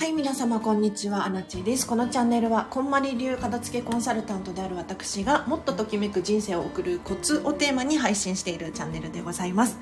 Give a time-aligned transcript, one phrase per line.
[0.00, 1.86] はい、皆様こんにちは、アナチです。
[1.86, 9.78] このチャンネルは、こんまり流片付けコンサルタントである私が、もっとときめく人生を送るコツをテーマに配信しているチャンネルでございます。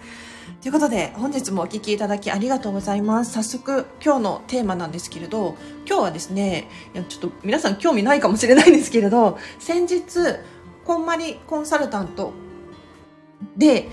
[0.61, 3.31] ということで、本日もお聴きいただきありがとうございます。
[3.31, 5.55] 早速、今日のテーマなんですけれど、
[5.87, 6.69] 今日はですね、
[7.09, 10.03] ちょっと皆さん興味ないかもしれないんですけれど、先日、
[10.85, 12.33] こんまりコンサルタント
[13.57, 13.89] で、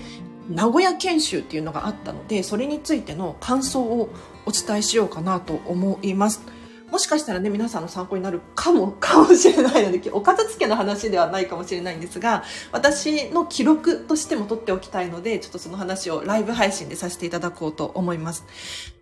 [0.48, 4.10] 名古屋研修っていうのがあったので、それについての感想を
[4.44, 6.42] お伝えしようかなと思います。
[6.90, 18.44] もしかしたらね、皆さんの参考になるかも、 かもしれないので、お片付けの話ではないかもしれないんですが、私の記録としても取っておきたいので、ちょっとその話をライブ配信でさせていただこうと思います。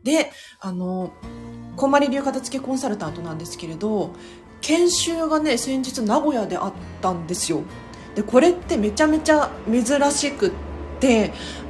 [0.02, 1.12] で、あの、
[1.76, 4.12] こんまり流片付けコンサルタントなんですけれど、
[4.62, 7.60] 研修がね、先日名古屋であったんですよ。
[8.14, 10.73] で、これってめちゃめちゃ珍しくって、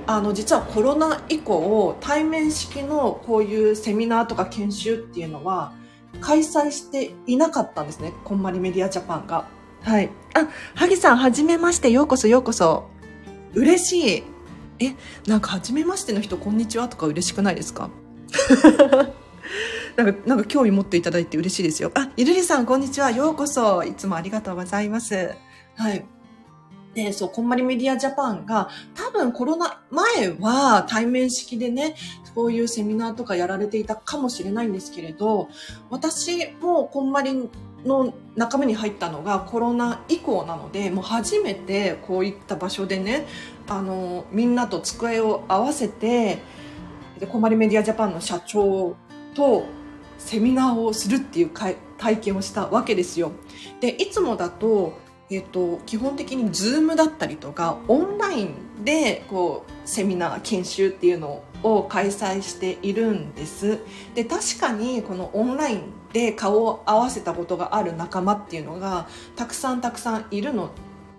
[0.06, 5.72] あの実はコロナ以降対面式のこういうセミナーとか研修っていうのは
[6.20, 9.48] 開催していなかったんですねこんまりメディアジャパンが
[9.83, 12.89] はいあ萩さんはじめましてようこそようこそ
[13.55, 14.22] 嬉しい
[14.81, 14.94] え
[15.27, 17.91] なんかはじめましての人こんにちはとか嬉しくないですか？
[19.97, 21.92] なんか、なんか興味持っていただいて嬉しいですよ。
[21.94, 23.12] あ、ゆるりさん、こんにちは。
[23.12, 23.84] ようこそ。
[23.84, 25.31] いつもありがとうございます。
[25.77, 26.05] はい。
[26.95, 31.97] で、そう、こんまりメディアジャパンが、多分コロナ前は対面式でね、
[32.34, 35.48] こういうセミナーとかやられていたかもしれないんですけれど、
[35.91, 37.48] 私もこんまり
[37.84, 43.27] の仲間に入ったのがコロナ以降なので、もう初めてこういった場所でね、
[43.69, 46.39] あの、みんなと机を合わせて、
[47.19, 48.97] で、こんまりメディアジャパンの社長
[49.34, 49.65] と
[50.19, 51.77] セミナーをするっていう体
[52.19, 53.33] 験をしたわけですよ。
[53.81, 54.98] で、いつもだと、
[55.30, 63.78] えっと、基本的に Zoom だったりとかオンラインでこうセミナー研修っていうのを開催しているんです。
[64.15, 65.82] で確かにこのオンライン
[66.12, 70.71] で顔を合わせたことがある仲間っていうのがたくさんたくさんいるの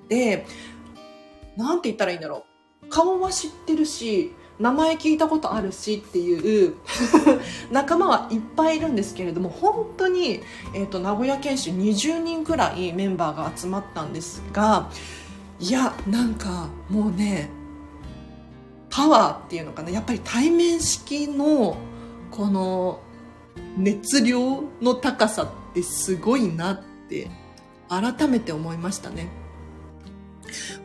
[0.08, 0.46] で
[1.58, 2.46] 何て言ったらいいんだろ
[2.84, 2.90] う。
[2.90, 6.76] 顔は知ってるし名前聞いたことあるしっていう
[7.72, 10.42] 仲間はいっぱいいるんですけれども本当に、
[10.74, 14.90] えーと、名古屋研修20人くらいメンバーが集まったんですが
[15.60, 17.50] いやなんかもうね
[18.90, 21.76] パワーっていうのかなやっぱり対面式の
[22.32, 23.02] この
[23.78, 27.30] 熱量の高さってすごいなって
[27.90, 29.45] 改めて思いましたね。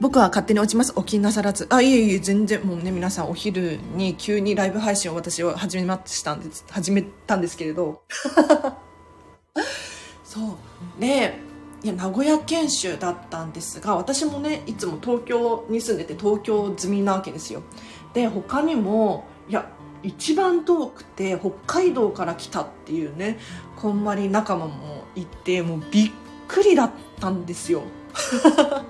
[0.00, 0.93] 僕は勝手に落ちます。
[0.97, 1.66] お気になさらず。
[1.71, 8.03] あ、いえいえ、全然、もうね、皆さんお昼に急にライブ配信を私は始めましたんです、始めたんですけれど。
[10.25, 10.59] そ
[10.99, 11.00] う。
[11.00, 11.38] で、
[11.82, 17.62] いや、名古屋研修だったんですが、私もね、いつも東京に住んでて東京済みなわけですよ。
[18.12, 19.70] で、他にも、いや、
[20.03, 23.38] 一番遠くて北海道から来たっていうね、
[23.76, 26.10] こんまり仲間もいて、もうびっ
[26.49, 27.82] くりだったんですよ。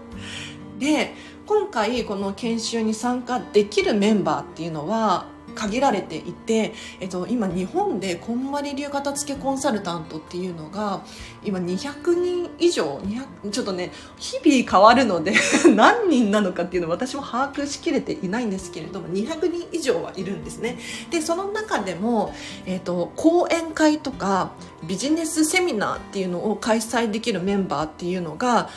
[0.81, 1.15] で
[1.47, 11.03] 今回この研修に参加できるメンバーっていうのは限られていて、えっと、今日本でこんまり流片付けコンサルタントっていうのが
[11.45, 15.35] 今200人以上200ちょっとね日々変わるので
[15.75, 20.79] 何人なのかっていうのは私も把握しきれていないんですけれども200人以上はいるんですね。
[21.11, 22.35] でその中でも、
[22.67, 24.53] えっと、講演会とか
[24.85, 28.71] ビジネスセミナーっていうのを開催できるメンバーっていうのが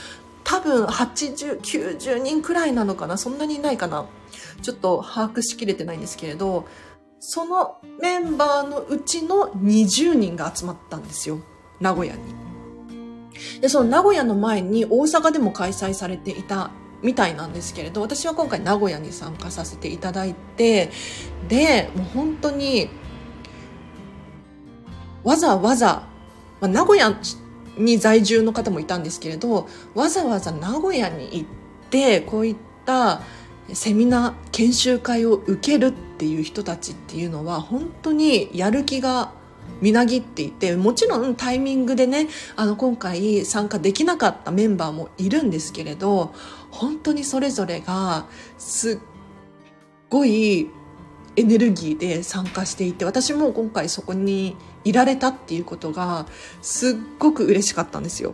[0.43, 3.17] 多分80、90人くらいなのかな？
[3.17, 4.05] そんなにいないかな？
[4.61, 6.67] ちょっと把握しきれてないんですけれど、
[7.19, 11.39] そのメンバーのうちの20人が集まったんですよ。
[11.79, 12.21] 名古屋に。
[13.61, 16.71] で、その名古屋の前に大阪でも開催されていた
[17.01, 20.91] みたいなんですけれど、私は今回名古屋に参加させていただいて、
[21.47, 22.89] で、もう本当に、
[25.23, 26.03] わざわざ、
[26.61, 27.17] まあ、名古屋
[27.77, 31.45] に在住の方もいたんですけれどわざわざ名古屋に行っ
[31.89, 32.55] てこういっ
[32.85, 33.21] た
[33.71, 39.31] セミナー研修会を受けるっていう人たちっていうのは本当にやる気が
[39.81, 46.33] みなぎっていてもちろんタイミングでねあの今回参加できなかったメンバーもいるんですけれど
[46.71, 48.25] 本当にそれぞれが
[48.57, 48.97] すっ
[50.09, 50.69] ごい
[51.35, 56.25] エネルギーで参加していて私も今回そこにいられたっていうことが
[56.61, 58.33] すっごく嬉しかったんですよ。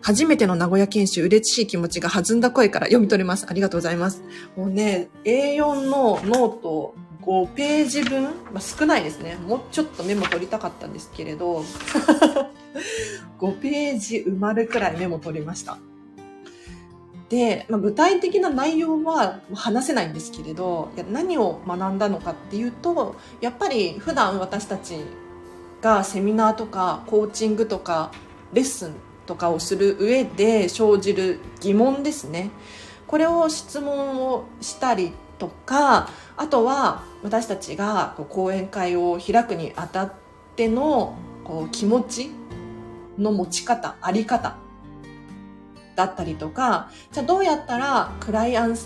[0.00, 3.46] 初めての名古屋研修、嬉しい気持ちが弾んだ声から読み取れます。
[3.48, 4.22] ありがとうございます。
[4.56, 9.36] もうね、A4 のノート5ページ分、まあ、少ないですね。
[9.36, 11.64] もうちょっとメモ取りたかったんですけれど、
[13.38, 15.78] 5ページ埋まるくらいメモ取りました。
[17.32, 24.98] で、まあ、具体的な内容は話せないんですけれど何を学んだのかっていうとやっぱり普段私たち
[25.80, 28.12] がセミナーとかコーチングとか
[28.52, 28.92] レッスン
[29.24, 32.50] とかをする上で生じる疑問ですね。
[33.06, 40.12] これを質問をしたりとかあとは私たちが講演会を開くにあたっ
[40.54, 42.30] てのこう気持ち
[43.16, 44.56] の持ち方あり方
[45.94, 48.76] だったりとかじゃあどうやったらクライアン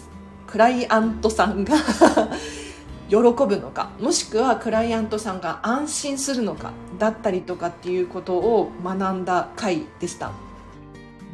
[0.47, 1.77] クライアントさんが
[3.09, 10.33] 喜ぶのかもしくはクライアントさんが安心するのかだったりとかっていうことを学んだ回でした。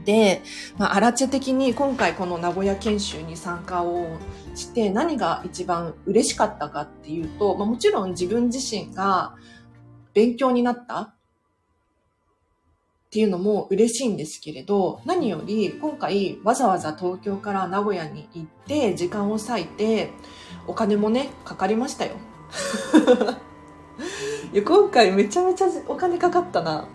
[0.04, 0.42] で、
[0.78, 4.16] まあ、アラチェ的に今回この名古屋研修に参加を
[4.54, 9.34] して何が一番嬉しかったかっていうと、まあ、もちろん自分自身が
[10.12, 11.14] 勉強になった
[13.12, 20.08] っていうのも嬉しいんですけれど、何より今回わざわざ東京から名古屋に行って時間を割いて
[20.66, 22.14] お金もね、かかりましたよ。
[24.54, 26.88] いや今回めちゃめちゃお金かかったな。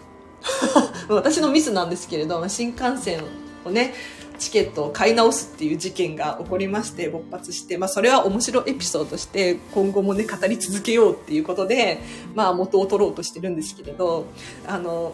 [1.08, 3.22] 私のミスなんですけれど、新幹線
[3.64, 3.94] をね、
[4.40, 12.00] チケットを買い直すっていう事件が起こりまして勃発して、まあそれは面白エピソードとして今後もね語り続けようっていうことで、
[12.34, 14.26] まあ元を取ろうとしてるんですけれど、
[14.66, 15.14] あの、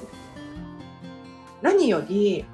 [1.63, 2.45] 何より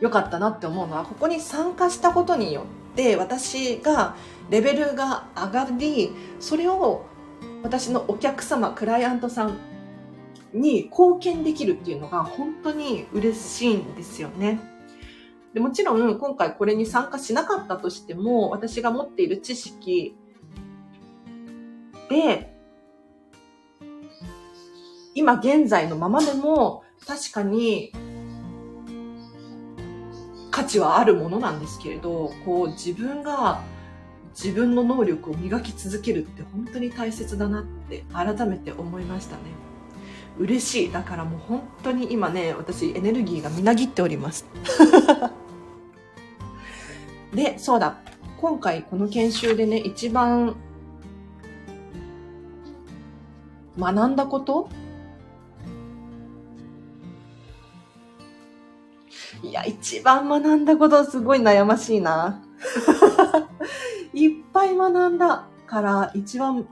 [0.00, 4.14] 良かったなって思うのは、ここに参加したことによって私が
[4.50, 7.06] レベルが上がり、それを
[7.62, 9.58] 私のお客様、クライアントさん
[10.52, 14.60] に貢献できるっていうのが本当に嬉しいんですよね。
[15.54, 20.16] でもちろん今回これに参加しなかったとしても私が持っている知識
[22.10, 22.52] で
[25.14, 27.92] 今現在のままでも確かに
[30.50, 33.62] 価値はあるものなんですけれどこう自分が
[34.34, 39.42] 自分の能力を磨き続けるって本当に大切だなって改めて思いましたね。
[40.38, 40.92] 嬉しい。
[40.92, 44.46] だからもう本当に今ね私エネルギーがみなぎっております。
[47.32, 47.98] でそうだ。
[48.40, 50.56] 今回この研修でね一番
[53.78, 54.68] 学んだこと
[59.44, 62.42] いや一番学んだことすごい悩ましいな
[64.14, 66.66] いっぱい学んだから一番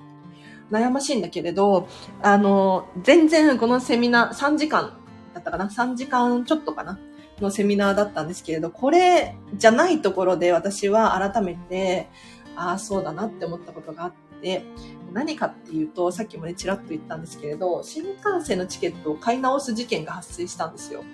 [0.70, 1.86] 悩ましいんだけれど、
[2.22, 4.96] あの、全然このセミナー、3時間
[5.34, 6.98] だったかな ?3 時間ちょっとかな？
[7.40, 12.08] のセミナーだったんですけれど、これじゃないところで私は改めて、
[12.56, 14.64] ああ、そうだなって思ったことがあって、
[15.12, 21.04] 何かっていうと、さっきもね、ちらっと言ったんですけれど、新幹線のチケットを買い直す事件が発生したんですよ。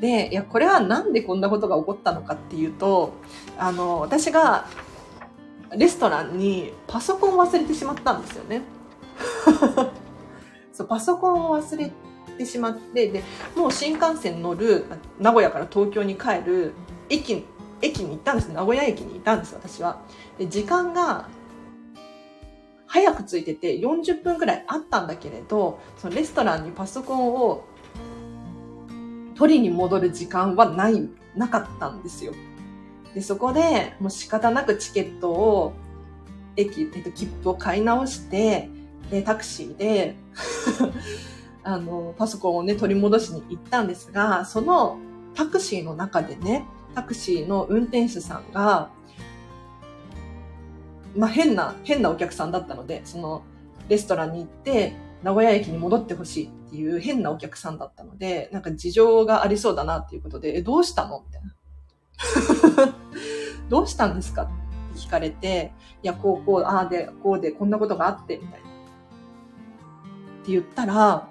[0.00, 3.12] で、いや、これはなんでこんなことが起こったのかっていうと、
[3.58, 4.66] あの、私が
[5.76, 8.62] レストランにパソコンを忘れてしまったんですよね。
[10.72, 11.92] そうパソコンを忘れ
[12.36, 13.22] てしまってで
[13.56, 14.86] もう新幹線乗る
[15.20, 16.72] 名古屋から東京に帰る
[17.08, 17.46] 駅
[17.80, 20.00] 駅に行ったんです名古屋駅にいたんです私は
[20.38, 21.28] で時間が
[22.86, 27.64] 早く着いてて40分くらいあったんだけれどそのレストランにパソコンを
[29.34, 32.32] 取りに戻る時間はないなかったんですよ。
[33.14, 35.72] でそこでもう仕方なくチケットを
[36.56, 38.68] 駅、えっと、切符を買い直して
[39.10, 40.16] で、タクシーで
[41.62, 44.98] あの、パソコンをね、取り戻しに行ったんですが、その
[45.34, 48.90] タクシーの中でね、タクシーの運転手さんが、
[51.16, 53.42] まあ、変な、変なお客さんだったので、その
[53.88, 61.24] レストランに行って、名古屋駅に戻ってほしいっていう変なお客さんだったので、なんか事情がありそうだなっていうことで、え、どうしたの？
[61.24, 62.94] みたいな。
[63.70, 64.42] どうしたんですか？
[64.42, 68.66] って聞かれて、いや、こう、こう、ああで、こうで、こんなことがあって、みたいな。
[68.66, 68.70] っ
[70.44, 71.28] て言ったら、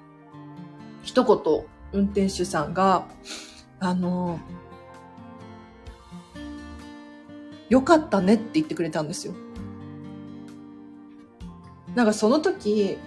[1.02, 3.06] 一言、運転手さんが、
[3.82, 4.40] あの、
[7.68, 9.34] よかったねって言ってくれたんですよ。
[11.96, 12.98] なんかその時、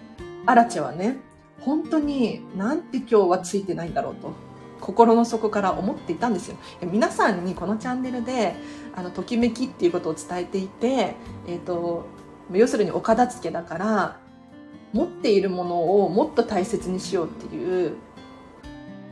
[0.45, 1.17] アラチェはね、
[1.61, 4.33] 本当になんて今日はついてないんだろうと、
[4.81, 6.57] 心の底から思っていたんですよ。
[6.83, 8.55] 皆さんにこのチャンネルで、
[8.95, 12.07] あの、ときめきっていうことを伝えていて、え、ー、と、
[12.53, 14.21] 要するにお片付けだから、
[14.93, 17.97] 持っているものをもっと大切にしようっていう、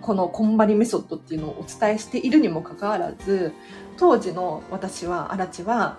[0.00, 3.52] このこんまりメソッドっていうのをお伝えしているにもかかわらず、
[3.96, 5.98] 当時の私は、荒地は、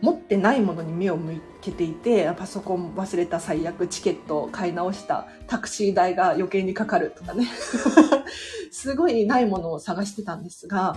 [0.00, 7.46] 持ってないものに目を向けていて、パソコン忘れた最悪、チケットを買い直した、タクシー代が余計にかかるとかね。
[8.70, 10.96] すごいないものを探してたんですが、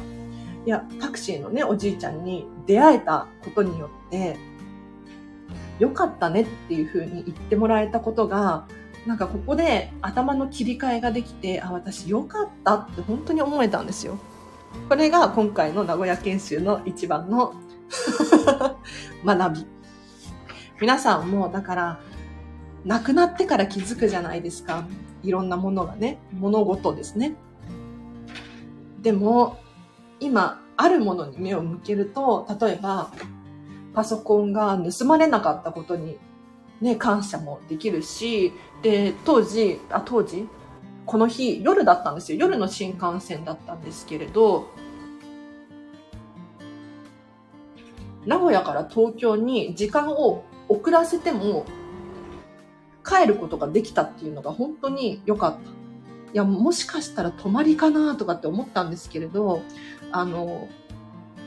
[0.66, 4.38] いや、タクシーのね、おじいちゃんに出会えたことによって、
[5.80, 8.68] 良かったねっていうふうに言ってもらえたことが、
[9.06, 14.18] なんかここで頭の切り替えができて、あ、私よかったって本当に思えたんですよ。
[14.88, 17.54] これが今回の名古屋研修の一番の
[19.26, 19.66] 学び。
[20.82, 22.00] 皆さんも、だから、
[22.86, 24.86] 亡くなってから気づくじゃないですか。
[25.24, 27.36] いろんなものがね、物事ですね。
[29.02, 29.58] でも、
[30.20, 33.12] 今、あるものに目を向けると、例えば、
[33.94, 36.18] パソコンが盗まれなかったことに、
[36.82, 40.48] ね、感謝もできるし、で、当時、あ、当時？
[41.06, 42.40] この日、夜だったんですよ。
[42.40, 44.68] 夜の新幹線だったんですけれど、
[48.26, 51.66] 名古屋から東京に時間を遅らせても
[53.06, 55.58] 帰ることができたっていうのが本当に良かった。
[56.34, 59.62] いや、もしかしたら泊まりかなとかって思ったんですけれど、
[60.12, 60.68] あの、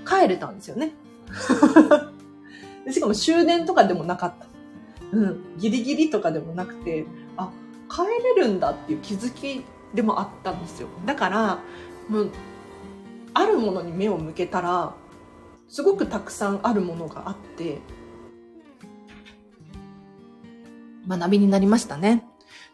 [0.07, 0.93] 帰れたんですよね。
[2.91, 4.47] しかも終電とかでもなかった。
[5.13, 7.07] うん、ギリギリとかでもなくて、
[7.37, 7.51] あ、
[7.91, 8.03] 帰
[8.37, 9.65] れるんだっていう気づき
[9.95, 10.89] でもあったんですよ。
[11.05, 11.59] だから、
[12.09, 12.31] もう、
[13.35, 14.95] あるものに目を向けたら、
[15.69, 17.81] すごくたくさんあるものがあって、
[21.09, 22.25] 学びになりましたね。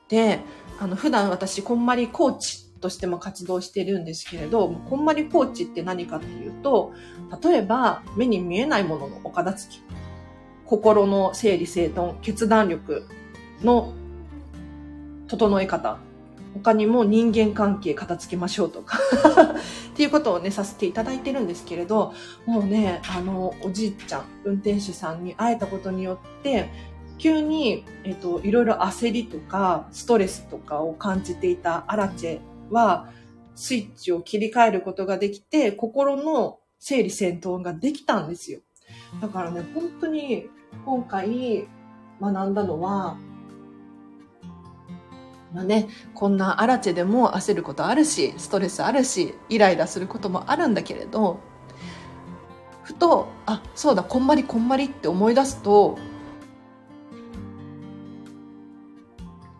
[0.08, 0.40] で、
[0.80, 6.92] あの、普段私、こんまりコーチとしても活動してるんですけれど、こんまりコーチって何かっていうと、
[7.42, 9.82] 例えば、目に見えないもののお片付き、
[10.66, 13.06] 心の整理整頓、決断力
[13.62, 13.92] の
[15.28, 15.98] 整え方、
[16.54, 18.98] 他にも人間関係片付けましょうとか
[19.92, 22.12] っていうことをね、させていただいてるんですけれど、
[22.46, 26.68] もうね、あの、おじいちゃん、運転手さんに会えたことによって、
[27.18, 32.40] 急に、えっ、と、いろいろ焦りとか、ストレスとかを感じていたアラチェ
[32.70, 33.08] は、
[33.54, 38.60] スイッチを切り替えることができて、心の整理整頓ができたんですよ。
[39.20, 40.48] だからね、本当に
[40.84, 41.68] 今回
[42.20, 43.16] 学んだのは、
[45.54, 51.40] まあね、こんなアラチェでも焦ることあるし、ストレスあるし、イライラすることもあるんだけれど、
[52.82, 55.98] ふと、あ、そうだ、こんまりこんまりって思い出すと、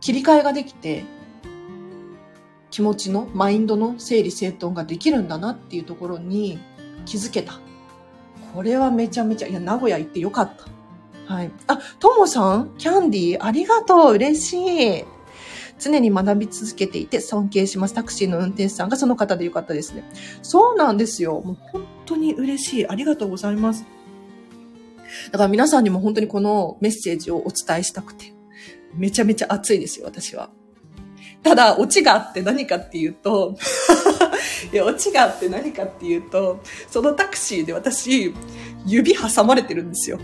[0.00, 1.04] 切り替えができて、
[2.70, 6.58] 気持ちの、マインドの整理整頓ができるんだなっていうところに
[7.04, 7.60] 気づけた。
[8.54, 11.34] これはめちゃめちゃ、いや、名古屋行ってよかった。
[11.34, 11.50] はい。
[11.66, 15.04] あ、ともさんキャンディーありがとう嬉しい。
[15.82, 17.94] 常に学び続けていて尊敬します。
[17.94, 20.04] タクシーの運転手さんがその方でよかったですね。
[20.42, 21.40] そうなんですよ。
[21.40, 22.88] もう本当に嬉しい。
[22.88, 23.84] ありがとうございます。
[25.30, 28.32] だから皆さんにも本当にこのメッセージをお伝えしたくて、
[28.94, 30.50] めちゃめちゃ熱いですよ、私は。
[31.42, 33.56] ただ、オチがあって何かっていうと
[34.72, 38.32] いや、オチがあって何かっていうと、そのタクシーで私、
[38.86, 40.18] 指挟まれてるんですよ。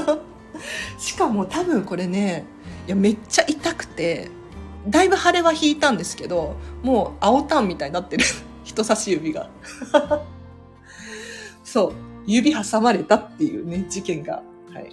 [0.98, 2.44] しかも多分これね、
[2.86, 4.28] いや、めっちゃ痛くて、
[4.88, 8.24] だいぶ腫れは引いたんですけど、もう青タンみたいになってる。
[8.64, 9.50] 人差し指が。
[11.64, 11.92] そう。
[12.26, 14.42] 指挟まれたっていうね、事件が。
[14.72, 14.92] はい。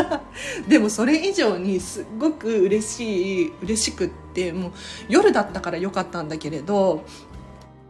[0.68, 4.72] でもそれ以上にすっごく嬉しい、嬉しくって、もう
[5.08, 7.04] 夜だったからよかったんだけれど、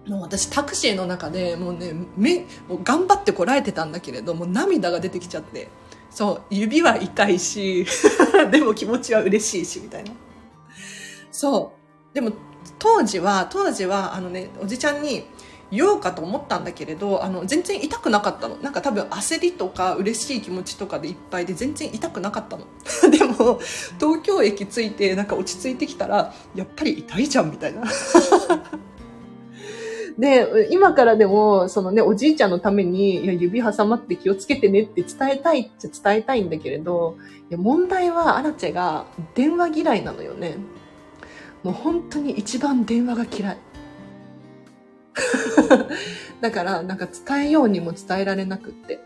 [0.07, 5.69] もう私タクシーの中でもうね、目、もう頑張ってこらえてたんだけれど、もう涙が出てきちゃって。
[6.11, 7.87] そう、指は痛いし、
[8.51, 10.13] でも気持ちは嬉しいし、みたいな。
[11.37, 11.75] そ
[12.13, 12.15] う。
[12.15, 12.33] でも、
[12.79, 15.25] 当時は、当時は、あのね、おじちゃんに
[15.71, 18.57] 言おうかと思ったんだけれど、あの、全然痛くなかったの。
[18.57, 22.65] なんか多分焦りとか嬉しい気持ちとかでいっぱいで全然痛くなかったの。
[23.13, 23.61] でも、
[24.01, 27.83] 東京駅着いてなんか落ち着いてきたら、やっぱり痛いじゃん、みたいな。
[30.19, 37.19] で、今からでも、そのね、おじいちゃんのために、いや、指挟まって気をつけてねって伝えたいっちゃ伝えたいんだけれど、
[37.51, 40.57] いや、問題はアラチェが電話嫌いなのよね。
[41.67, 43.59] もう本当に一番電話が嫌い。
[46.41, 49.01] だから、なんか伝えようにも伝えられなくって。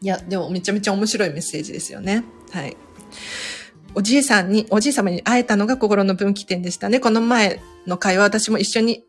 [0.00, 2.24] いや、でもめちゃめちゃ面白いメッセージですよね。
[2.52, 2.74] はい。
[3.94, 7.00] おじいさんに、おじい様に会えたのが心の分岐点でしたね。
[7.00, 9.04] この前の会話私も一緒に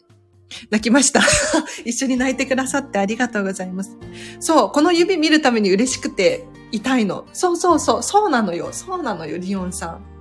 [0.70, 1.22] 泣きました。
[1.86, 3.96] 一緒に泣いてくださってありがとうございます。
[4.42, 6.44] そう、この指見るために嬉しくて
[6.74, 7.26] 痛いの。
[7.32, 8.74] そうそうそう、そうなのよ。
[8.74, 10.13] そうなのよ、リオンさん。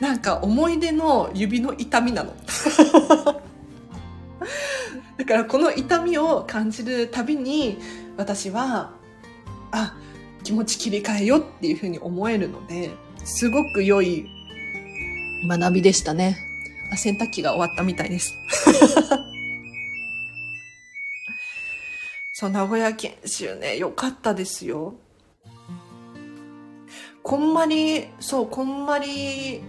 [0.00, 2.34] なんか思い出の指の痛みなの。
[5.16, 7.78] だからこの痛みを感じるたびに
[8.16, 8.92] 私は、
[9.72, 9.96] あ、
[10.42, 12.90] 気持ち切り替えよっていうふうに思えるので、
[13.24, 14.28] すごく良い
[15.48, 16.36] 学びでしたね。
[16.92, 18.34] あ、洗濯機が終わったみたいです。
[22.34, 24.94] そう、名古屋研修ね、良かったですよ。
[27.22, 29.62] こんまり、そう、こんまり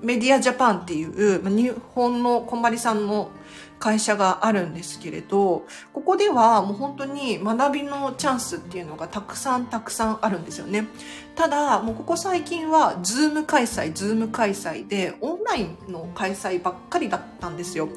[0.00, 3.30] メディアジャパンっていう、日本のこんまりさんの
[3.78, 10.86] 会社があるんですけれど、ここではもう本当に学びのチャンスっていうのがたくさんたくさんあるんですよね。
[11.34, 17.88] ただ、もうここ最近はズーム開催、ズーム開催でオンラインの開催ばっかりだったんですよ。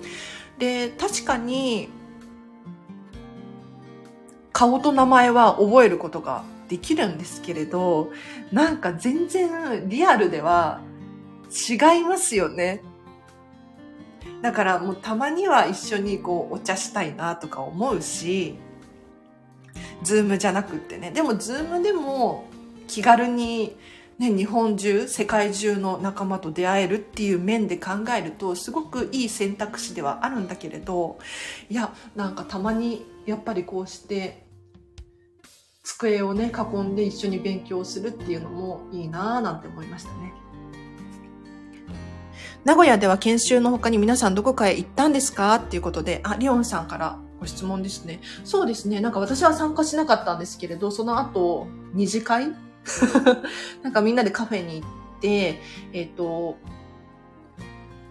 [0.60, 1.90] で、確かに
[4.54, 8.12] 顔と名前は覚えることができるんですけれど、
[8.52, 10.82] なんか全然リアルでは
[11.52, 12.82] 違いますよね。
[14.42, 18.58] だからもうたまには一緒にこうお茶したいなとか思うし、
[20.04, 21.12] ズームじゃなくってね。
[21.12, 22.46] でもズームでも
[22.88, 23.76] 気軽に
[24.22, 31.18] ね、日本中、世界中の仲間と出会えるっていう面で考えると、すごくいい選択肢ではあるんだけれど、
[31.72, 34.46] いや、なんかたまにやっぱりこうして
[35.84, 40.34] 机をね、囲んで一緒に勉強するっていうのもいいなぁなんて思いましたね。
[42.64, 45.56] 名古屋では研修の他に皆さんどこかへ行ったんですか？
[45.56, 48.22] っていうことで、あ、リオンさんからご質問ですね。
[48.44, 49.02] そうですね。
[49.02, 52.52] なんか私は参加しなかったんですけれど、その後、二次会？
[53.82, 55.60] なんかみんなでカフェに行って、
[55.94, 56.58] えっ、ー、と、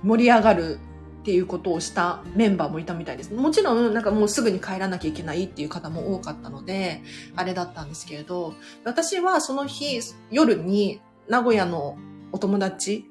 [0.02, 0.80] 盛り上がる
[1.20, 3.32] っていうことをしたメンバーもいたみたいです。
[3.32, 7.02] もちろん、なんかもうすぐに帰らなきゃいけないっていう方も多かったので、
[7.36, 8.54] あれだったんですけれど、
[8.84, 11.96] 私はその日、夜に名古屋の
[12.32, 13.09] お友達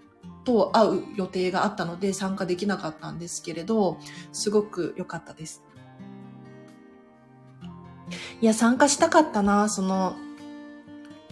[0.49, 3.99] と会う予定があったので参加できなかったんですけれど、
[4.31, 5.63] すごく良かったです。
[8.41, 10.15] いや、参加したかったな、その、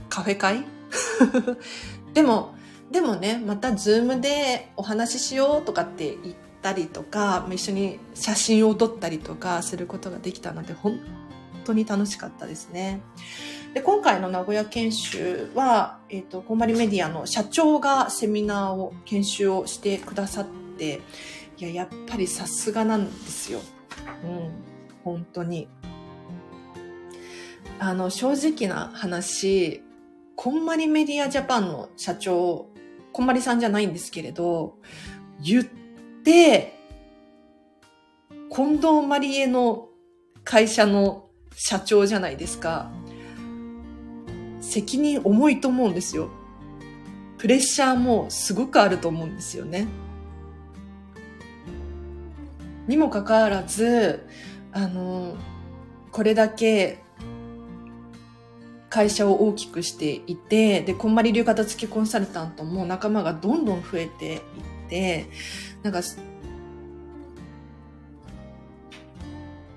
[0.09, 0.65] カフェ会？
[2.13, 2.53] でも、
[2.91, 10.99] でもね、またズームでお話ししようとかって言ったりとか、一緒に写真を撮ったりとかすることができたので、本
[11.67, 13.01] 当に楽しかったですね。
[13.73, 21.01] で、今回の名古屋研修は、えっ、ー、と、こんまりメディアの社長がセミナーを、研修をしてくださって、
[21.57, 23.59] いや、やっぱりさすがなんですよ。
[24.23, 24.51] うん、
[25.03, 25.67] 本当に。
[27.79, 29.83] あの、正直な話、
[30.35, 32.67] こんまりメディアジャパンの社長、
[33.11, 34.77] こんまりさんじゃないんですけれど、
[35.43, 35.63] 言っ
[36.23, 36.77] て、
[38.49, 39.89] 近藤まりえの
[40.43, 41.26] 会社の
[41.59, 42.91] 社長じゃないですか。
[44.61, 46.29] 責任重いと思うんですよ。
[47.39, 49.87] プレッシャーもすごくあると思うんですよね。
[52.87, 54.27] にもかかわらず、
[54.71, 55.35] あの、
[56.11, 56.99] これだけ
[58.89, 64.41] 会社を大きくしていて、で、こんまり流片付けコンサルタントも仲間がどんどん増えていっ
[64.89, 65.25] て、
[65.81, 66.01] なんか、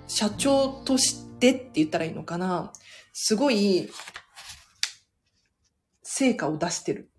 [0.06, 2.72] 社長としてでって言ったらいいのかな。
[3.12, 3.90] すごい
[6.02, 7.10] 成果を出してる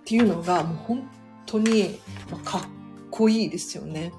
[0.00, 1.10] っていうのがもう本
[1.46, 2.00] 当に
[2.44, 2.62] かっ
[3.10, 4.12] こいいですよね。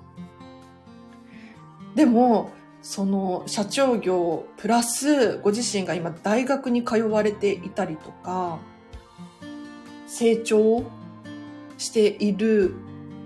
[1.96, 8.60] でも、その社長業プラスご自身が今大学に通われていたりとか、
[10.08, 10.84] 成長
[11.78, 12.76] している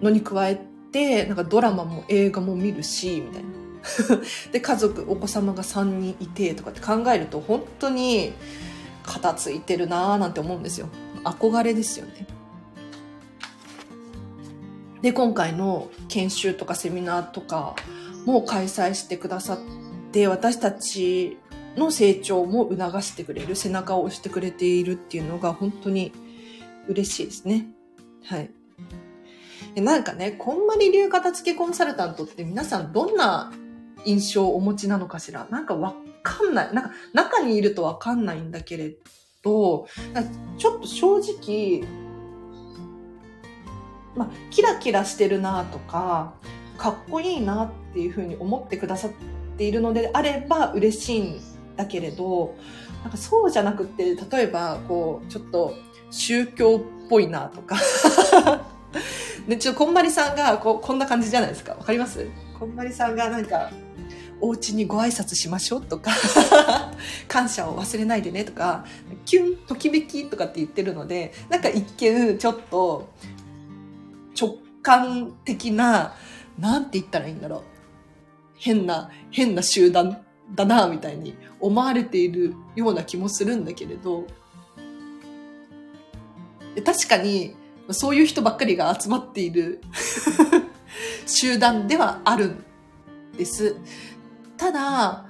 [0.02, 3.59] のに加えて、なんかドラマも映画も見るし、みたいな。
[4.52, 8.34] で、家族、お子様が3人いてとかって考えると本当に
[9.04, 10.90] 片付いてるなーなんて思うんですよ。
[11.24, 12.28] 憧れですよね。
[15.02, 17.76] で、今回の研修とかセミナーとか
[18.26, 19.60] も開催してくださっ
[20.12, 21.38] て、私たち
[21.78, 26.12] の成長も促してくれる、背中を押してくれているっていうのが本当に
[26.88, 27.68] 嬉しいですね。
[28.26, 28.50] はい。
[29.76, 33.52] でなんかね、こんまり流片付けコンサルタントって皆さんどんな
[34.06, 35.48] 印象をお持ちなのかしら？
[35.50, 36.74] なんかわかんない。
[36.74, 38.96] なんか、中にいるとわかんないんだけれ
[39.44, 39.88] ど、
[40.58, 41.84] ちょっと正直、
[44.16, 46.34] まあ、キラキラしてるなとか、
[46.78, 49.12] かっこいいなっていうふうに思ってくださっ
[49.58, 51.42] ているのであれば嬉しいん
[51.76, 52.56] だけれど、
[53.04, 55.74] なんかそうじゃなくて、例えば、こう、ちょっと
[56.12, 57.78] 宗教っぽいなとか
[59.48, 61.74] で、ちょこんまりさんがこうこんな感じじゃないですか？
[61.74, 62.28] わかります？
[62.60, 63.70] こんまりさんがなんか、
[64.42, 66.12] お家にご挨拶しましょうとか
[67.28, 68.86] 感謝を忘れないでねとか、
[69.26, 73.10] キュン、ときめきとかって言ってるので、なんか一見ちょっと
[74.40, 76.14] 直感的な、
[76.58, 77.62] なんて言ったらいいんだろう。
[78.58, 84.26] 変な、変な集団だな、みたいに思われているような気もするんだけれど、
[86.86, 87.56] 確かに
[87.92, 89.82] そういう人ばっかりが集まっている
[91.26, 92.64] 集団ではあるん
[93.38, 93.76] です。
[94.60, 95.26] ただ、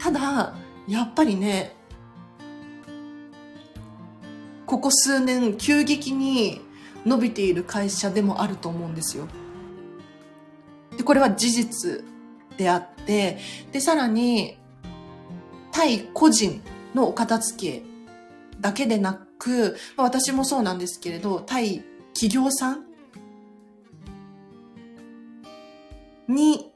[0.00, 0.54] ただ、
[0.88, 1.76] やっぱりね、
[4.64, 6.62] ここ数年急激に
[7.04, 9.28] 伸びている会社でもあると思うんですよ。
[10.96, 12.04] で、これは事実
[12.56, 13.38] であって、
[13.72, 14.56] で、さらに、
[15.70, 16.62] 対個人
[16.94, 17.82] のお片付け
[18.58, 22.86] だけでなく、まあ、私もそうなんですけれど、対企業さん
[26.26, 26.73] に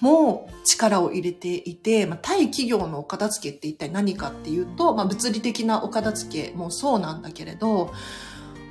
[0.00, 7.92] も力を入れていて、まあ、対企業のお片付けって一体何かっていうと、まあ、物理的なお片付けもそうなんだけれど、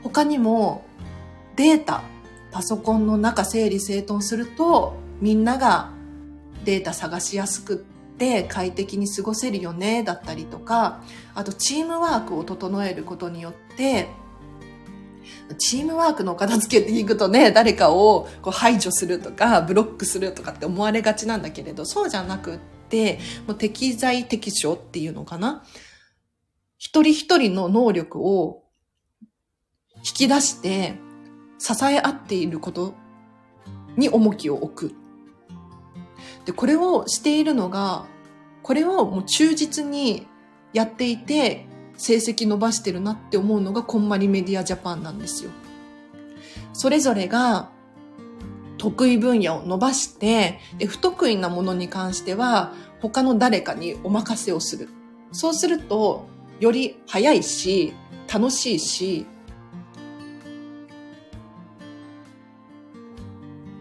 [0.03, 0.85] 他にも
[1.55, 2.03] データ、
[2.51, 5.91] パソコンの中整理整頓すると、みんなが
[6.65, 7.77] データ探しやすくっ
[8.17, 11.01] て快適に過ごせるよね、だったりとか、
[11.33, 14.07] あとチームワークを整えることによって、
[15.55, 22.57] チームワークの片付けって聞くとね、誰かをこう排除するとか、ブロックするとかって思われがちなんだけれど、そうじゃなくっ
[22.89, 25.63] て、もう適材適所っていうのかな。
[26.77, 28.63] 一人一人の能力を
[29.97, 30.95] 引き出して、
[31.59, 32.93] 支え合っていること
[33.95, 34.95] に重きを置く。
[36.45, 38.05] で、これをしているのが、
[38.63, 40.27] これをもう忠実に
[40.73, 41.65] やっていて、
[41.97, 45.51] 成績伸ばしてるなって思うのがこんまりメディアジャパンなんですよ。
[46.73, 47.69] それぞれが
[48.77, 54.89] 得意分野を伸ばして、で不得意なものに関しては他の誰かにお任せをする。
[55.31, 56.27] そうすると、
[56.59, 57.93] より早いし、
[58.31, 59.25] 楽しいし、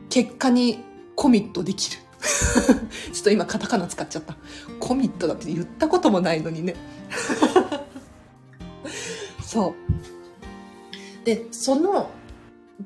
[0.09, 0.83] 結果に
[1.15, 1.99] コミットできる。
[3.13, 4.37] ちょっと今カタカナ使っちゃった。
[4.81, 6.75] コミットだって言ったこともないのにね。
[9.47, 9.75] そ
[11.23, 11.25] う。
[11.25, 12.11] で、その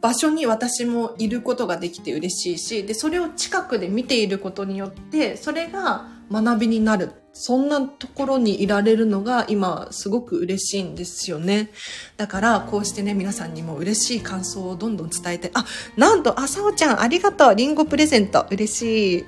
[0.01, 7.13] 場所に私もいることができて嬉しいし、で、それを近くで見ていることによって、それが学びになる。
[7.33, 11.71] そんなところにいられるのが今すごく嬉しいんですよね。
[12.17, 15.65] だからこうしてね、皆さんにも嬉しい感想をどんどん伝えて、あ、
[15.97, 17.55] なんと、あ、さおちゃんありがとう。
[17.55, 18.47] リンゴプレゼント。
[18.51, 19.25] 嬉しい。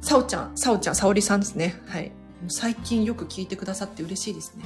[0.00, 1.80] さおちゃん、さおちゃん、さおりさんですね。
[1.86, 2.12] はい。
[2.48, 4.64] 最近よく聞いてくださって嬉しいですね。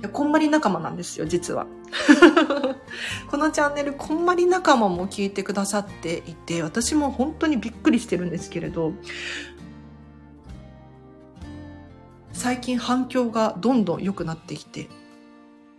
[0.00, 1.66] いや、こんまり仲間なんですよ、実は。
[3.30, 8.92] このチャンネル、こんまり仲間も聞いてくださっていて、私も本当にびっくりしてるんですけれど、
[12.32, 14.88] 最近反響がどんどん良くなってきて、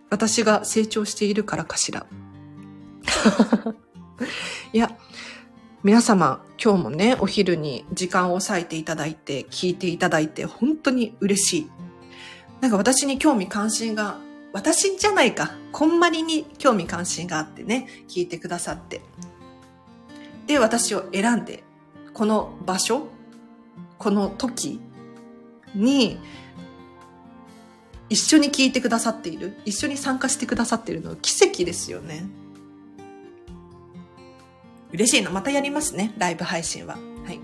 [0.10, 2.06] 私が成長しているからかしら。
[4.74, 4.96] いや、
[5.84, 11.72] 皆様、今日もね、お昼に時間を割いていただいて、聞いていただいて、本当に嬉しい。
[12.60, 14.20] なんか私に興味関心が、
[14.54, 19.02] 私じゃないか、こんまりに興味関心があってね、聞いてくださって。
[20.46, 21.64] で、私を選んで、
[22.14, 23.08] この場所、
[23.98, 24.80] この時
[25.74, 26.20] に、
[28.08, 32.28] 一緒に聞いてくださっている、一緒に参加してくださっているのは奇跡ですよね。
[34.94, 35.32] 嬉しいの。
[35.32, 36.14] またやりますね。
[36.18, 36.96] ライブ配信は。
[37.26, 37.40] はい。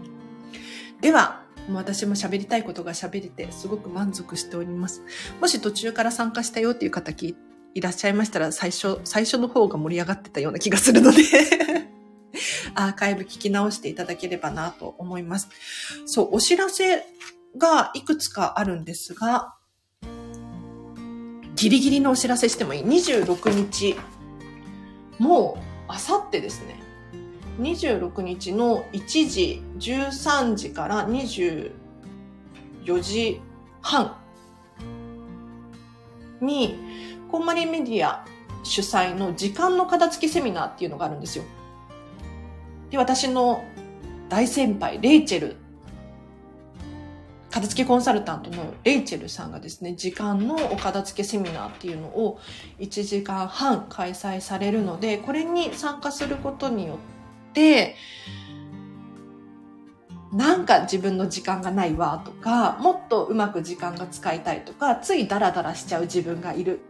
[1.02, 5.02] では、もう私も喋りたいことが喋れて、すごく満足しております。
[5.42, 7.36] もし途中から参加したよっていう方い
[7.82, 11.22] らっしゃいましたら、最初、最初の方が盛り上がってたような気がするので
[12.74, 15.50] アーカイブ聞き直していただければなと思います。
[16.06, 17.06] そう、お知らせ
[17.58, 19.56] がいくつかあるんですが、
[21.56, 23.96] ギリギリのお知らせしてもいい ?26 日。
[25.18, 26.87] もう、あさってですね。
[27.58, 31.72] 26日の1時、13時から24
[33.02, 33.42] 時
[33.82, 34.16] 半
[36.40, 36.76] に、
[37.32, 38.26] こんまりメディア
[38.64, 41.44] 主催の時間の片付けセミナーっていうのがあるんですよ。
[42.92, 43.64] で、私の
[44.30, 45.56] 大先輩、レイチェル、
[47.50, 52.40] 片付けコンサルタントのレイチェルさんがですね、時間のお片付けセミナーっていうのを
[52.80, 57.17] 1時間半開催されるので、これに参加することによって、
[60.32, 66.82] なんか自分の時間がないわとか、もっとうまく時間が使いたいとか、ついダラダラしちゃう自分がいる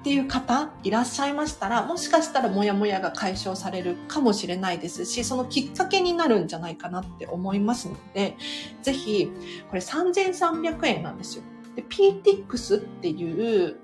[0.00, 8.36] っていう方いらっしゃいましたら、もしかしたらモヤモヤが解消されるかもしれないですし、そのきっかけになるんじゃないかなって思いますので、
[8.82, 9.32] ぜひ、
[9.70, 11.44] これ3300円なんですよ。
[11.74, 13.76] で、PTX っていう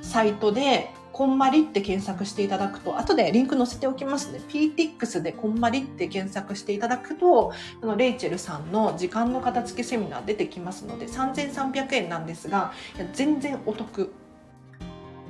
[0.00, 4.40] サイトでこんまりって検索していただくと、後でリンク載せておきますね。
[4.50, 14.12] PTX でこんまりって検索していただくと、あのレイチェルさんの時間の片付けセミナー出てきますので、3300円なんですが、いや全然お得。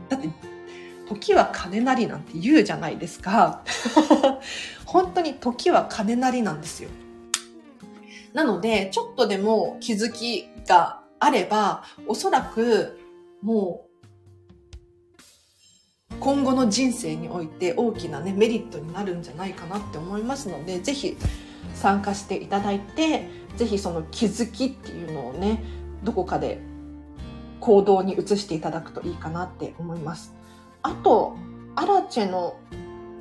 [0.08, 0.28] だって、
[1.08, 3.62] 時は金なりなんて言うじゃないですか。
[4.86, 6.90] 本当に時は金なりなんですよ。
[8.34, 12.98] なので、ちょっとでも気づきがあれば、おそらく
[13.40, 13.85] もう、
[16.20, 21.16] 今後の人生において大きなね、メリットになるんじゃないかなって思いますので、是非
[21.74, 25.62] 参加していただいて、是非その気づきっていうのをね、
[26.02, 26.60] どこかで
[27.60, 30.34] 行動に移していただくといいかなって思います。
[30.82, 31.36] あと、
[31.74, 32.58] アラチェの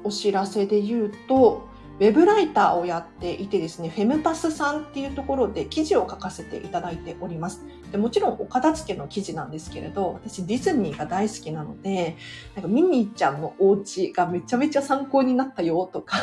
[0.03, 7.63] お知らせで言うと、ウェブライターをやっていてですね、フェムパスさんっていうところで記事を書かせていただいております。
[7.91, 12.17] でもちろんお片付けの記事なんですけれど、私ディズニーが大好きなので、
[12.53, 16.17] なんかミニーちゃんのお家がめちゃめちゃ参考になったよとか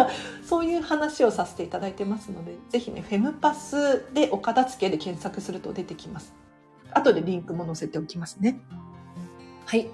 [0.42, 6.34] そういう話をさせていただいてますので、ぜひね、フェムパスでお片付けで検索すると出てきます。
[6.92, 8.60] 後でリンクも載せておきますね。
[9.66, 9.90] はい。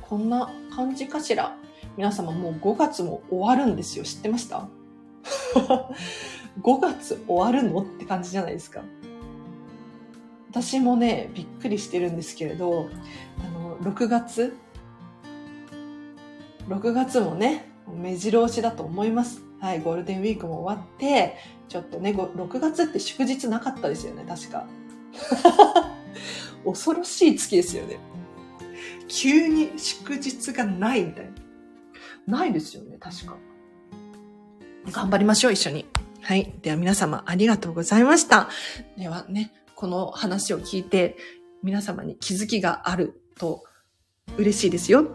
[0.00, 1.54] こんな感じかしら。
[1.96, 4.04] 皆様もう5月も終わるんですよ。
[4.04, 4.68] 知ってました
[6.62, 8.82] ?5 月終わるのって感じじゃないですか。
[10.50, 12.88] 私もね、びっくりしてるんですけれど、
[13.38, 14.56] あの、6月
[16.68, 19.42] ?6 月もね、目白押しだと思います。
[19.60, 21.36] はい、ゴールデンウィークも終わって、
[21.68, 24.66] ちょっとね、6月って祝日なかったですよね、確か。
[26.64, 27.98] 恐ろしい月ですよね。
[29.08, 31.32] 急に祝日がないみたいな。
[32.26, 33.36] ないですよね、確か。
[34.90, 35.86] 頑張りましょう、一緒に。
[36.20, 36.54] はい。
[36.62, 38.48] では皆様ありがとうございました。
[38.96, 41.16] ではね、この話を聞いて
[41.62, 43.64] 皆様に気づきがあると
[44.36, 45.06] 嬉しいですよ。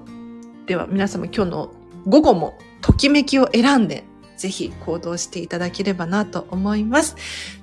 [0.66, 1.74] では皆様今日の
[2.06, 4.04] 午後もときめきを選んで
[4.38, 7.16] ぜひ行動していただければなと思います。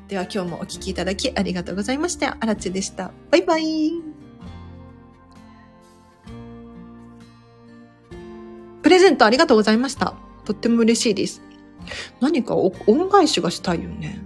[0.08, 2.36] では今日もお聴きいただきありがとうございました。
[2.40, 3.12] あらちでした。
[3.30, 4.13] バイバイ。
[8.84, 10.14] プレゼントありがとうございました。
[10.44, 11.40] とっても嬉しいです。
[12.20, 14.22] 何か恩返しがしたいよね。